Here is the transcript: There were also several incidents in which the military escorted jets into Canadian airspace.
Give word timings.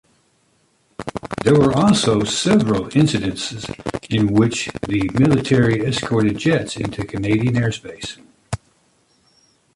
There 1.43 1.53
were 1.59 1.73
also 1.73 2.23
several 2.23 2.89
incidents 2.97 3.53
in 4.09 4.33
which 4.33 4.65
the 4.87 5.07
military 5.13 5.81
escorted 5.85 6.39
jets 6.39 6.75
into 6.75 7.05
Canadian 7.05 7.53
airspace. 7.53 8.17